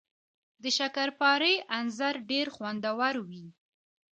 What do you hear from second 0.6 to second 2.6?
د شکرپارې انځر ډیر